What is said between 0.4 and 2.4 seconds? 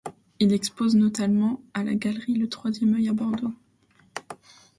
expose notamment à la galerie